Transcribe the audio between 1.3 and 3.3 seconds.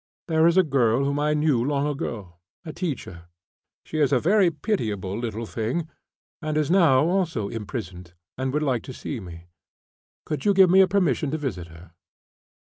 knew long ago, a teacher;